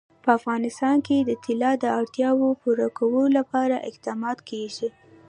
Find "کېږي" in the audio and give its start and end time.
4.49-4.87